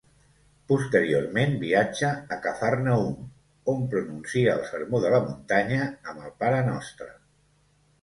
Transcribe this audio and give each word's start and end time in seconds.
Posteriorment 0.69 1.53
viatja 1.63 2.09
a 2.37 2.39
Cafarnaüm, 2.47 3.13
on 3.75 3.87
pronuncia 3.95 4.59
el 4.61 4.67
Sermó 4.73 5.05
de 5.07 5.15
la 5.19 5.23
muntanya 5.31 5.83
amb 5.93 6.29
el 6.29 6.39
parenostre. 6.45 7.13